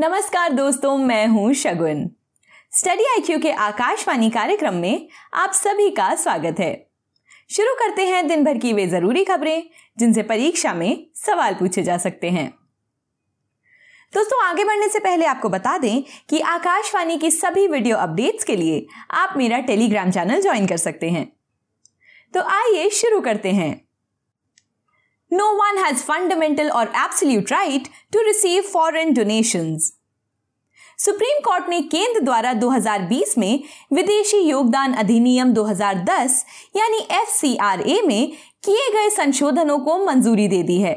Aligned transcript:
नमस्कार 0.00 0.52
दोस्तों, 0.52 0.96
मैं 0.98 1.26
हूँ 1.26 1.52
शगुन। 1.54 2.10
स्टडी 2.72 3.04
आईक्यू 3.04 3.38
के 3.38 3.50
आकाशवाणी 3.52 4.30
कार्यक्रम 4.30 4.74
में 4.74 5.08
आप 5.34 5.52
सभी 5.52 5.90
का 5.90 6.14
स्वागत 6.14 6.60
है। 6.60 6.90
शुरू 7.50 7.74
करते 7.74 8.06
हैं 8.06 8.28
दिन 8.28 8.44
भर 8.44 8.58
की 8.58 8.72
वे 8.72 8.86
ज़रूरी 8.86 9.24
खबरें, 9.24 9.62
जिनसे 9.98 10.22
परीक्षा 10.22 10.74
में 10.74 11.06
सवाल 11.16 11.54
पूछे 11.54 11.82
जा 11.82 11.98
सकते 11.98 12.30
हैं। 12.30 12.48
दोस्तों, 14.12 14.44
आगे 14.44 14.64
बढ़ने 14.64 14.88
से 14.88 14.98
पहले 14.98 15.26
आपको 15.26 15.48
बता 15.48 15.78
दें 15.78 16.02
कि 16.28 16.40
आकाशवाणी 16.40 17.18
की 17.18 17.30
सभी 17.30 17.66
वीडियो 17.66 17.96
अपडेट्स 17.96 18.44
के 18.44 18.56
लिए 18.56 18.86
आप 19.10 19.34
मेरा 19.36 19.58
टेलीग्राम 19.58 20.10
चैनल 20.10 20.42
ज्वाइन 20.42 20.66
कर 20.66 20.76
सकते 20.76 21.10
हैं। 21.10 21.32
तो 22.34 22.40
आइए 22.40 22.90
शुरू 22.90 23.20
करते 23.20 23.52
हैं। 23.52 23.89
No 25.30 25.54
one 25.54 25.78
has 25.78 26.02
fundamental 26.02 26.72
or 26.72 26.88
absolute 26.92 27.50
right 27.50 27.88
to 28.12 28.18
receive 28.18 28.64
foreign 28.66 29.14
donations. 29.14 29.92
Supreme 30.98 31.38
court 31.40 31.68
ने 31.68 31.80
केंद्र 31.82 32.20
द्वारा 32.20 32.52
2020 32.54 33.36
में 33.38 33.62
विदेशी 33.92 34.38
योगदान 34.38 34.94
अधिनियम 34.94 35.52
2010 35.54 36.34
यानी 36.76 36.98
एफसीआरए 37.12 38.00
में 38.06 38.32
किए 38.64 38.90
गए 38.92 39.08
संशोधनों 39.10 39.78
को 39.78 39.96
मंजूरी 40.04 40.46
दे 40.48 40.62
दी 40.62 40.80
है 40.80 40.92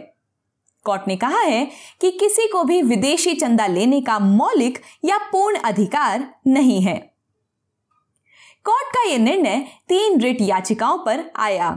कोर्ट 0.86 1.08
ने 1.08 1.16
कहा 1.16 1.40
है 1.40 1.66
कि 2.02 2.12
किसी 2.12 2.48
को 2.48 2.64
भी 2.64 2.82
विदेशी 2.82 3.34
चंदा 3.34 3.68
लेने 3.68 4.02
का 4.02 4.20
मौलिक 4.20 4.82
या 5.06 5.18
पूर्ण 5.32 5.60
अधिकार 5.64 6.28
नहीं 6.48 6.82
है 6.82 6.98
कोर्ट 8.66 8.94
का 8.96 9.04
यह 9.04 9.18
निर्णय 9.20 9.66
तीन 9.90 10.20
रिट 10.22 10.42
याचिकाओं 10.42 10.98
पर 10.98 11.24
आया 11.36 11.72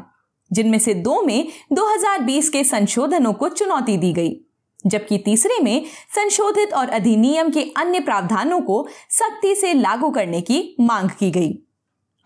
जिनमें 0.53 0.79
से 0.79 0.95
दो 0.95 1.23
में 1.23 1.49
2020 1.73 2.49
के 2.49 2.65
संशोधनों 2.65 3.33
को 3.33 3.49
चुनौती 3.49 3.97
दी 3.97 4.13
गई, 4.13 4.41
जबकि 4.87 5.19
तीसरे 5.19 5.63
में 5.63 5.85
संशोधित 6.15 6.75
और 6.75 6.89
अधिनियम 6.89 7.51
के 7.51 7.63
अन्य 7.77 8.01
प्रावधानों 8.01 8.61
को 8.61 8.89
सख्ती 9.11 9.55
से 9.55 9.75
लागू 9.75 10.11
करने 10.11 10.41
की 10.41 10.77
मांग 10.81 11.11
की 11.11 11.31
गई। 11.31 11.63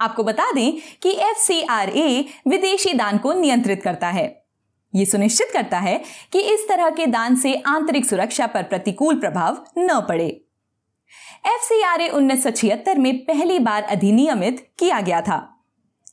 आपको 0.00 0.24
बता 0.24 0.52
दें 0.52 0.72
कि 1.02 1.10
एफसीआरए 1.10 2.24
विदेशी 2.48 2.94
दान 2.94 3.18
को 3.18 3.32
नियंत्रित 3.32 3.82
करता 3.82 4.08
है। 4.08 4.44
यह 4.94 5.04
सुनिश्चित 5.04 5.50
करता 5.52 5.78
है 5.78 6.02
कि 6.32 6.40
इस 6.40 6.68
तरह 6.68 6.90
के 6.90 7.06
दान 7.06 7.36
से 7.36 7.54
आंतरिक 7.54 8.06
सुरक्षा 8.06 8.46
पर 8.46 8.62
प्रतिकूल 8.62 9.20
प्रभाव 9.20 9.64
न 9.78 10.00
पड़े। 10.08 10.44
एफ़ 11.46 11.62
सी 11.62 11.82
आर 11.82 12.08
उन्नीस 12.08 12.46
में 12.98 13.24
पहली 13.24 13.58
बार 13.58 13.82
अधिनियमित 13.82 14.68
किया 14.78 15.00
गया 15.00 15.20
था। 15.20 15.59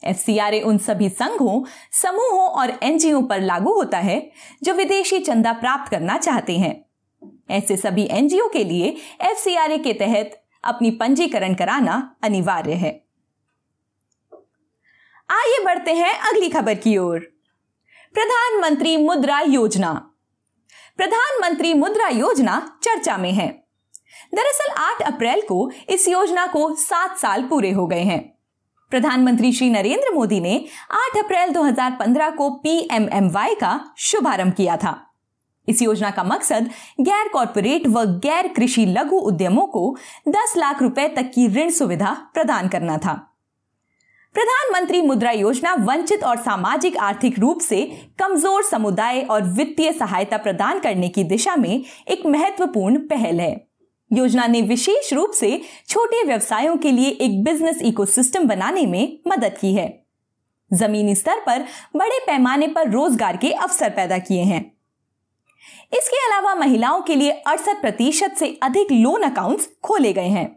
एफसीआरए 0.04 0.62
उन 0.62 0.78
सभी 0.78 1.10
संघों, 1.10 1.64
समूहों 1.92 2.48
और 2.50 2.80
एनजीओ 2.84 3.22
पर 3.22 3.42
लागू 3.42 3.74
होता 3.74 3.98
है, 3.98 4.32
जो 4.64 4.74
विदेशी 4.74 5.20
चंदा 5.20 5.54
प्राप्त 5.54 5.92
करना 5.92 6.18
चाहते 6.18 6.58
हैं। 6.58 6.86
ऐसे 7.52 7.78
सभी 7.78 8.08
एनजीओ 8.12 8.50
के 8.50 8.64
लिए 8.64 8.98
एफसीआरए 9.22 9.78
के 9.78 9.94
तहत 9.94 10.44
अपनी 10.64 10.92
पंजीकरण 10.92 11.54
कराना 11.54 12.16
अनिवार्य 12.24 12.74
है। 12.74 13.04
आइए 15.30 15.64
बढ़ते 15.66 15.94
हैं 15.94 16.14
अगली 16.14 16.50
खबर 16.50 16.74
की 16.74 16.98
ओर। 16.98 17.20
प्रधानमंत्री 18.14 18.98
मुद्रा 18.98 19.40
योजना। 19.40 19.94
प्रधानमंत्री 20.98 21.74
मुद्रा 21.74 22.08
योजना 22.08 22.80
चर्चा 22.84 23.18
में 23.18 23.32
है। 23.32 23.48
दरअसल 24.36 24.72
8 24.72 25.02
अप्रैल 25.02 25.42
को 25.42 25.72
इस 25.90 26.08
योजना 26.08 26.48
को 26.48 26.76
सात 26.76 27.18
साल 27.18 27.44
पूरे 27.44 27.72
हो 27.72 27.88
गए 27.88 28.04
हैं। 28.04 28.37
प्रधानमंत्री 28.92 29.52
श्री 29.52 29.70
नरेंद्र 29.70 30.14
मोदी 30.14 30.40
ने 30.40 30.66
8 30.92 31.18
अप्रैल 31.18 31.50
2015 31.54 32.36
को 32.36 32.50
पीएमएमवाई 32.50 33.56
का 33.56 33.80
शुभारंभ 33.98 34.54
किया 34.54 34.78
था। 34.78 34.96
इस 35.68 35.82
योजना 35.82 36.12
का 36.12 36.24
मकसद 36.24 36.70
गैर 37.02 37.28
कॉरपोरेट 37.28 37.88
व 37.88 38.06
गैर 38.06 38.48
कृषि 38.48 38.86
लघु 38.86 39.18
उद्यमों 39.18 39.66
को 39.68 39.98
10 40.28 40.58
लाख 40.58 40.82
रुपए 40.82 41.08
तक 41.08 41.32
की 41.36 41.48
ऋण 41.48 41.70
सुविधा 41.70 42.14
प्रदान 42.34 42.68
करना 42.68 42.98
था। 42.98 43.14
प्रधानमंत्री 44.34 45.02
मुद्रा 45.02 45.32
योजना 45.32 45.74
वंचित 45.74 46.24
और 46.24 46.38
सामाजिक 46.38 46.98
आर्थिक 46.98 47.40
रूप 47.40 47.60
से 47.60 47.86
कमज़ोर 48.20 48.64
समुदाय 48.64 49.22
और 49.22 49.44
वित्तीय 49.44 49.94
सहायता 49.94 50.38
प्रदान 50.38 50.80
करने 50.80 51.10
की 51.10 51.24
दिशा 51.24 51.56
में 51.56 51.84
एक 52.08 52.26
महत्वपूर्ण 52.26 53.00
पहल 53.00 53.40
है। 53.40 53.67
योजना 54.12 54.46
ने 54.48 54.62
विशेष 54.62 55.12
रूप 55.14 55.32
से 55.32 55.62
छोटे 55.90 56.24
व्यवसायों 56.24 56.76
के 56.78 56.92
लिए 56.92 57.10
एक 57.12 57.44
बिज़नेस 57.44 57.82
इकोसिस्टम 57.82 58.48
बनाने 58.48 58.86
में 58.86 59.20
मदद 59.28 59.58
की 59.58 59.74
है। 59.74 59.88
जमीनी 60.72 61.16
स्तर 61.16 61.40
पर 61.40 61.66
बड़े 61.96 62.20
पैमाने 62.20 62.68
पर 62.68 62.90
रोज़गार 62.92 63.38
के 63.38 63.52
अवसर 63.52 63.90
पैदा 63.90 64.18
किए 64.18 64.44
हैं। 64.44 64.62
इसके 65.94 66.26
अलावा 66.26 66.56
महिलाओं 66.56 67.02
के 67.02 67.16
लिए 67.16 67.32
अड़सठ 67.32 67.82
प्रतिशत 67.82 68.36
से 68.40 68.48
अधिक 68.64 68.92
लोन 68.92 69.24
अकाउंट्स 69.24 69.70
खोले 69.84 70.14
गए 70.14 70.28
हैं। 70.28 70.48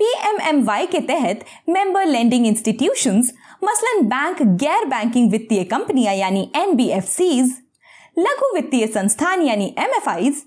पीएमएमवाई 0.00 0.86
के 0.86 1.00
तहत 1.00 1.44
मेंबर 1.68 2.06
लेंडिंग 2.06 2.46
इंस्टीट्यूशंस 2.46 3.32
मसलन 3.64 4.06
बैंक 4.08 4.42
गैर 4.42 4.84
बैंकिंग 4.84 5.30
वित्तीय 5.30 5.64
कंपनियाँ 5.64 6.14
यानी 6.14 6.50
एनबीएफसीज 6.56 7.56
लघु 8.18 8.54
वित्तीय 8.54 8.86
संस्थान 8.86 9.42
यानी 9.42 9.74
एमएफआईज 9.78 10.42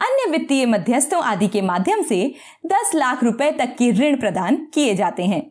अन्य 0.00 0.30
वित्तीय 0.30 0.66
मध्यस्थों 0.66 1.22
आदि 1.22 1.48
के 1.48 1.60
माध्यम 1.62 2.02
से 2.02 2.34
10 2.66 2.94
लाख 2.94 3.22
रुपए 3.24 3.50
तक 3.50 3.74
के 3.78 3.90
ऋण 3.92 4.16
प्रदान 4.20 4.56
किए 4.74 4.94
जाते 4.94 5.22
हैं। 5.22 5.42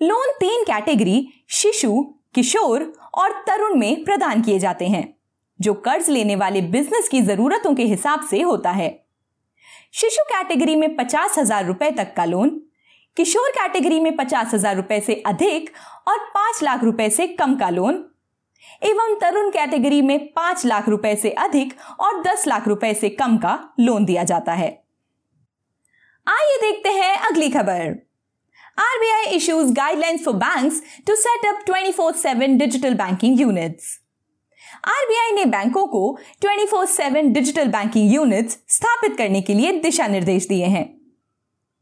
लोन 0.00 0.32
तीन 0.40 0.64
कैटेगरी, 0.64 1.28
शिशु, 1.50 2.02
किशोर 2.34 2.92
और 3.14 3.32
तरुण 3.46 3.78
में 3.78 4.04
प्रदान 4.04 4.42
किए 4.42 4.58
जाते 4.58 4.86
हैं, 4.86 5.14
जो 5.60 5.74
कर्ज 5.74 6.08
लेने 6.10 6.36
वाले 6.36 6.60
बिज़नेस 6.62 7.08
की 7.08 7.22
जरूरतों 7.22 7.74
के 7.74 7.84
हिसाब 7.84 8.26
से 8.30 8.40
होता 8.40 8.70
है। 8.70 8.90
शिशु 9.94 10.22
कैटेगरी 10.24 10.76
में 10.76 10.94
पचास 10.96 11.38
हज़ार 11.38 11.66
रुपए 11.66 11.90
तक 11.90 12.14
का 12.16 12.24
लोन, 12.24 12.60
किशोर 13.16 13.50
कैटेगरी 13.50 14.00
में 14.00 14.16
पचास 14.16 14.54
हज़ार 14.54 14.76
रुपए 14.76 15.00
से 15.00 15.14
अधिक 15.26 15.70
और 16.08 16.18
पाँच 16.34 16.62
लाख 16.62 16.84
रुपए 16.84 17.08
से 17.10 17.26
कम 17.28 17.54
का 17.56 17.68
लोन 17.70 18.04
एवं 18.82 19.14
तरुण 19.20 19.50
कैटेगरी 19.50 20.00
में 20.02 20.18
पाँच 20.26 20.64
लाख 20.66 20.88
रुपए 20.88 21.14
से 21.16 21.30
अधिक 21.30 21.74
और 22.00 22.22
दस 22.22 22.46
लाख 22.46 22.68
रुपए 22.68 22.92
से 22.94 23.08
कम 23.08 23.36
का 23.36 23.58
लोन 23.80 24.04
दिया 24.04 24.24
जाता 24.24 24.52
है। 24.52 24.68
आइए 26.26 26.58
देखते 26.60 26.88
हैं 26.88 27.16
अगली 27.18 27.48
खबर। 27.48 27.96
RBI 28.78 29.34
issues 29.36 29.72
guidelines 29.72 30.24
for 30.24 30.34
banks 30.34 30.82
to 31.06 31.14
set 31.14 31.46
up 31.46 31.64
24/7 31.66 32.58
digital 32.58 32.94
banking 32.94 33.40
units 33.40 33.98
RBI 34.88 35.32
ने 35.32 35.44
बैंकों 35.44 35.86
को 35.86 36.18
24/7 36.42 37.32
डिजिटल 37.32 37.68
बैंकिंग 37.68 38.12
यूनिट्स 38.14 38.58
स्थापित 38.68 39.16
करने 39.16 39.42
के 39.42 39.54
लिए 39.54 39.72
दिशा 39.72 40.06
निर्देश 40.06 40.46
दिए 40.46 40.66
हैं। 40.66 40.84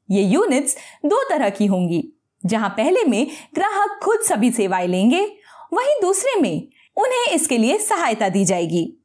ये 0.08 0.22
यूनिट्स 0.22 0.76
दो 1.06 1.22
तरह 1.28 1.50
की 1.50 1.66
होंगी, 1.66 2.02
जहाँ 2.46 2.68
पहले 2.68 3.04
में 3.04 3.26
ग्राहक 3.54 3.98
खुद 4.02 4.20
सभी 4.20 4.50
सेवाएँ 4.50 4.86
लेंगे 4.86 5.24
वहीं 5.72 6.00
दूसरे 6.02 6.40
में 6.40 6.68
उन्हें 6.96 7.34
इसके 7.34 7.58
लिए 7.58 7.78
सहायता 7.78 8.28
दी 8.28 8.44
जाएगी। 8.44 8.96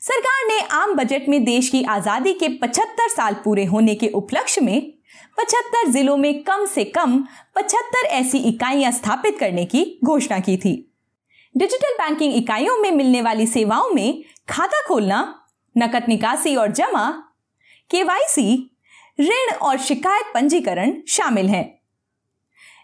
सरकार 0.00 0.46
ने 0.48 0.60
आम 0.60 0.94
बजट 0.94 1.28
में 1.28 1.44
देश 1.44 1.68
की 1.68 1.82
आज़ादी 1.82 2.32
के 2.32 2.48
75 2.48 3.08
साल 3.08 3.34
पूरे 3.34 3.64
होने 3.64 3.94
के 3.94 4.08
उपलक्ष्य 4.08 4.60
में 4.60 4.92
75 5.38 5.88
जिलों 5.88 6.16
में 6.16 6.42
कम 6.42 6.66
से 6.66 6.84
कम 6.84 7.24
75 7.56 8.04
ऐसी 8.04 8.38
इकाइयाँ 8.38 8.92
स्थापित 8.92 9.38
करने 9.38 9.64
की 9.64 9.98
घोषणा 10.04 10.38
की 10.38 10.56
थी। 10.56 10.92
डिजिटल 11.56 11.94
बैंकिंग 11.94 12.34
इकाइयों 12.34 12.76
में 12.76 12.90
मिलने 12.90 13.22
वाली 13.22 13.46
सेवाओं 13.46 13.90
में 13.90 14.22
खाता 14.48 14.80
खोलना, 14.88 15.48
नकद 15.76 16.04
निकासी 16.08 16.56
और 16.56 16.72
जमा, 16.72 17.10
केवाईसी, 17.90 18.70
ऋण 19.20 19.54
और 19.54 19.78
शिकायत 19.78 20.32
पंजीकरण 20.34 20.92
शामिल 21.08 21.48
हैं। 21.48 21.81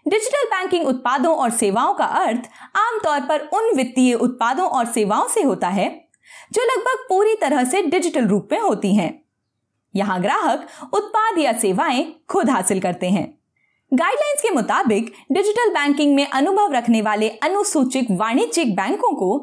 डिजिटल 0.09 0.45
बैंकिंग 0.45 0.87
उत्पादों 0.87 1.35
और 1.35 1.49
सेवाओं 1.51 1.93
का 1.93 2.05
अर्थ 2.05 2.49
आमतौर 2.77 3.19
पर 3.21 3.39
उन 3.53 3.75
वित्तीय 3.77 4.13
उत्पादों 4.15 4.67
और 4.67 4.85
सेवाओं 4.85 5.27
से 5.27 5.41
होता 5.41 5.67
है, 5.69 5.89
जो 6.53 6.63
लगभग 6.63 7.03
पूरी 7.09 7.35
तरह 7.35 7.63
से 7.63 7.81
डिजिटल 7.81 8.27
रूप 8.27 8.47
में 8.51 8.59
होती 8.59 8.93
हैं। 8.95 9.11
यहाँ 9.93 10.21
ग्राहक 10.21 10.67
उत्पाद 10.93 11.37
या 11.39 11.51
सेवाएँ 11.53 12.05
खुद 12.29 12.49
हासिल 12.49 12.79
करते 12.79 13.09
हैं। 13.09 13.27
गाइडलाइंस 13.91 14.41
के 14.41 14.49
मुताबिक 14.49 15.11
डिजिटल 15.31 15.69
बैंकिंग 15.69 16.15
में 16.15 16.25
अनुभव 16.27 16.73
रखने 16.73 17.01
वाले 17.01 17.29
अनुसूचित 17.43 18.07
वाणिज्यिक 18.11 18.75
बैंकों 18.75 19.13
को 19.15 19.37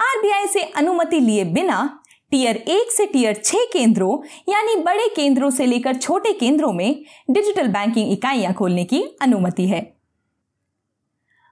आरबीआई 0.00 0.46
से 0.46 0.62
अनुमति 0.76 1.20
लिए 1.20 1.44
बिना 1.44 1.98
टीयर 2.32 2.56
एक 2.56 2.92
से 2.92 3.06
टीयर 3.06 3.40
छह 3.44 3.64
केंद्रों 3.72 4.18
यानी 4.48 4.76
बड़े 4.82 5.08
केंद्रों 5.16 5.50
से 5.50 5.66
लेकर 5.66 5.96
छोटे 5.96 6.32
केंद्रों 6.32 6.72
में 6.72 7.02
डिजिटल 7.30 7.68
बैंकिंग 7.68 8.12
इकाइयाँ 8.12 8.52
खोलने 8.54 8.84
की 8.84 9.02
अनुमति 9.22 9.66
है। 9.68 9.80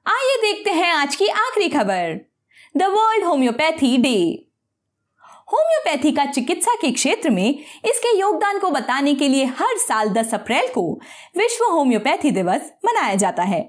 आइए 0.06 0.36
देखते 0.42 0.70
हैं 0.70 0.92
आज 0.92 1.14
की 1.16 1.26
आखिरी 1.28 1.68
खबर। 1.68 2.14
The 2.76 2.82
world 2.82 3.24
homeopathy 3.24 3.96
day 3.98 4.18
homeopathy 5.52 6.12
का 6.12 6.24
चिकित्सा 6.24 6.74
के 6.74 6.90
क्षेत्र 6.90 7.30
में 7.30 7.48
इसके 7.84 8.16
योगदान 8.18 8.58
को 8.58 8.70
बताने 8.70 9.14
के 9.14 9.28
लिए 9.28 9.44
हर 9.58 9.76
साल 9.78 10.08
10 10.08 10.34
अप्रैल 10.34 10.68
को 10.68 10.82
विश्व 11.36 11.64
होम्योपैथी 11.64 12.30
दिवस 12.30 12.70
मनाया 12.84 13.14
जाता 13.14 13.42
है। 13.42 13.60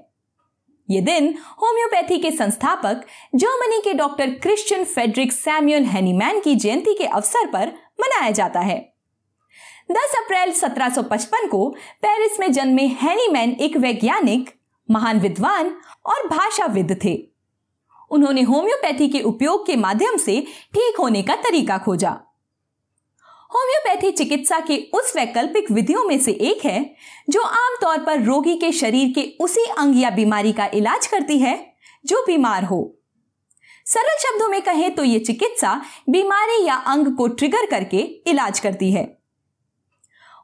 ये 0.88 1.00
दिन 1.00 1.34
होम्योपैथी 1.62 2.18
के 2.18 2.30
संस्थापक, 2.30 3.04
जर्मनी 3.34 3.80
के 3.80 3.92
doctor 3.92 4.30
Christian 4.38 4.84
Friedrich 4.84 5.32
Samuel 5.32 5.84
Hahnemann 5.84 6.40
की 6.40 6.54
जयंती 6.54 6.94
के 6.94 7.06
अवसर 7.06 7.46
पर 7.46 7.72
मनाया 8.00 8.30
जाता 8.30 8.60
है। 8.60 8.78
10 9.90 10.16
अप्रैल 10.16 10.52
1755 10.52 11.48
को 11.48 11.68
पेरिस 12.02 12.40
में 12.40 12.50
जन्मे 12.52 12.86
हैनीमैन 13.02 13.56
एक 13.60 13.76
वैज्ञानिक 13.76 14.50
महान 14.92 15.20
विद्वान 15.20 15.76
और 16.06 16.28
भाषाविद 16.28 16.98
थे। 17.04 17.16
उन्होंने 18.10 18.42
होम्योपैथी 18.42 19.08
के 19.08 19.20
उपयोग 19.20 19.66
के 19.66 19.76
माध्यम 19.76 20.16
से 20.16 20.40
ठीक 20.74 20.96
होने 20.98 21.22
का 21.22 21.36
तरीका 21.36 21.78
खोजा। 21.78 22.10
होम्योपैथी 23.54 24.10
चिकित्सा 24.10 24.58
के 24.60 24.76
उस 24.94 25.12
वैकल्पिक 25.16 25.70
विधियों 25.70 26.04
में 26.04 26.18
से 26.18 26.32
एक 26.32 26.64
है, 26.64 26.94
जो 27.30 27.40
आमतौर 27.40 27.98
पर 27.98 28.22
रोगी 28.22 28.56
के 28.56 28.72
शरीर 28.72 29.12
के 29.12 29.22
उसी 29.40 29.64
अंग 29.78 30.00
या 30.00 30.10
बीमारी 30.10 30.52
का 30.52 30.66
इलाज 30.66 31.06
करती 31.06 31.38
है, 31.38 31.74
जो 32.06 32.24
बीमार 32.26 32.64
हो। 32.64 32.98
सरल 33.86 34.18
शब्दों 34.18 34.48
में 34.48 34.62
कहें 34.62 34.94
तो 34.94 35.04
यह 35.04 35.18
चिकित्सा 35.18 35.80
बीमारी 36.08 36.64
या 36.64 36.74
अंग 36.74 37.16
को 37.16 37.26
ट्रिगर 37.26 37.66
करके 37.66 37.98
इलाज 38.26 38.60
करती 38.60 38.92
है। 38.92 39.21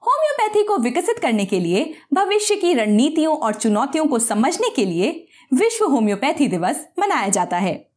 होम्योपैथी 0.08 0.62
को 0.64 0.76
विकसित 0.76 1.19
करने 1.19 1.44
के 1.44 1.60
लिए, 1.60 1.94
भविष्य 2.14 2.56
की 2.56 2.75
रणनीतियों 2.75 3.37
और 3.37 3.55
चुनौतियों 3.55 4.06
को 4.06 4.19
समझने 4.19 4.70
के 4.70 4.84
लिए 4.84 5.26
विश्व 5.55 5.87
होम्योपैथी 5.87 6.49
दिवस 6.49 6.87
मनाया 6.99 7.28
जाता 7.28 7.56
है। 7.56 7.90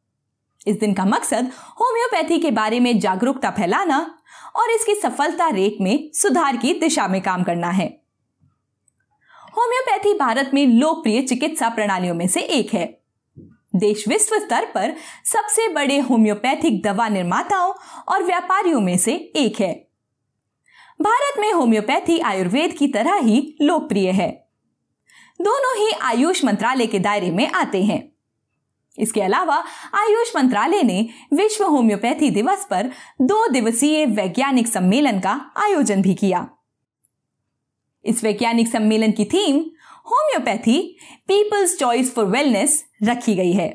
इस 0.68 0.76
दिन 0.76 0.94
का 0.94 1.06
मकसद 1.06 1.52
होम्योपैथी 1.80 2.40
के 2.40 2.52
बारे 2.52 2.80
में 2.80 3.00
जागरूकता 3.00 3.50
फैलाना 3.50 4.20
और 4.56 4.70
इसकी 4.70 4.96
सफलता 4.96 5.50
रेट 5.50 5.78
में 5.82 6.10
सुधार 6.14 6.58
की 6.58 6.74
दिशा 6.74 7.08
में 7.08 7.22
काम 7.22 7.44
करना 7.44 7.70
है। 7.70 8.02
होम्योपैथी 9.58 10.14
भारत 10.14 10.52
में 10.54 10.68
लोकप्रिय 10.68 11.22
चिकित्सा 11.22 11.70
प्रणालियों 11.70 12.16
में 12.16 12.28
से 12.28 12.42
एक 12.42 12.74
है। 12.74 13.02
देश 13.76 14.08
विश्व 14.08 14.40
स्तर 14.40 14.66
पर 14.66 14.96
सबसे 15.26 15.68
बड़े 15.68 16.00
होम्योपैथिक 16.00 16.84
दवा 16.84 17.10
निर्माताओं 17.10 17.74
और 18.08 18.24
व्यापारियों 18.24 18.82
में 18.82 18.98
से 18.98 19.14
एक 19.36 19.62
है। 19.62 19.91
भारत 21.02 21.40
में 21.40 21.54
होम्योपैथी 21.54 22.20
आयुर्वेद 22.20 22.74
की 22.74 22.88
तरह 22.88 23.14
ही 23.14 23.58
लोकप्रिय 23.62 24.12
है। 24.12 24.48
दोनों 25.42 25.78
ही 25.78 25.92
आयुष 25.92 26.46
मंत्रालय 26.46 26.88
के 26.88 27.00
दायरे 27.00 27.32
में 27.32 27.48
आते 27.48 27.84
हैं। 27.84 28.12
इसके 29.00 29.22
अलावा 29.22 29.56
आयुष 29.94 30.36
मंत्रालय 30.36 30.84
ने 30.84 31.10
विश्व 31.34 31.66
होम्योपैथी 31.66 32.30
दिवस 32.30 32.68
पर 32.70 32.92
दो 33.22 33.48
दिवसीय 33.48 34.06
वैज्ञानिक 34.06 34.68
सम्मेलन 34.68 35.20
का 35.20 35.52
आयोजन 35.58 36.02
भी 36.02 36.14
किया। 36.14 36.50
इस 38.06 38.24
वैज्ञानिक 38.24 38.68
सम्मेलन 38.68 39.12
की 39.12 39.26
theme 39.26 39.58
homeopathy, 40.06 40.98
people's 41.28 41.78
choice 41.78 42.16
for 42.16 42.26
wellness 42.26 42.86
रखी 43.04 43.36
गई 43.36 43.52
है। 43.52 43.70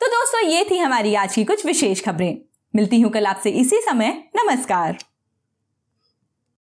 तो 0.00 0.06
दोस्तों, 0.06 0.40
ये 0.40 0.66
थी 0.70 0.78
हमारी 0.78 1.14
आज 1.14 1.34
की 1.34 1.44
कुछ 1.44 1.66
विशेष 1.66 2.04
खबरें। 2.04 2.38
मिलती 2.76 3.00
हूँ 3.00 3.12
कल 3.12 3.26
आपसे 3.26 3.50
इसी 3.50 3.76
समय। 3.76 4.24
नमस्कार। 4.36 5.11